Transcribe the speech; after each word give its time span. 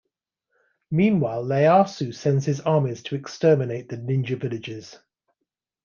Meanwhile, 0.89 1.45
Ieyasu 1.45 2.11
sends 2.15 2.47
his 2.47 2.59
armies 2.61 3.03
to 3.03 3.15
exterminate 3.15 3.89
the 3.89 3.97
ninja 3.97 4.35
villages. 4.35 4.97